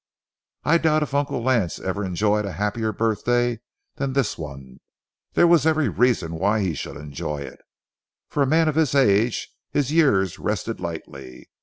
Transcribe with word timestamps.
I 0.63 0.79
doubt 0.79 1.03
if 1.03 1.13
Uncle 1.13 1.43
Lance 1.43 1.79
ever 1.79 2.03
enjoyed 2.03 2.43
a 2.43 2.53
happier 2.53 2.91
birthday 2.91 3.59
than 3.97 4.13
this 4.13 4.35
one. 4.35 4.79
There 5.33 5.45
was 5.45 5.67
every 5.67 5.89
reason 5.89 6.39
why 6.39 6.61
he 6.61 6.73
should 6.73 6.97
enjoy 6.97 7.41
it. 7.41 7.59
For 8.27 8.41
a 8.41 8.47
man 8.47 8.67
of 8.67 8.73
his 8.73 8.95
age, 8.95 9.49
his 9.69 9.91
years 9.91 10.39
rested 10.39 10.79
lightly. 10.79 11.51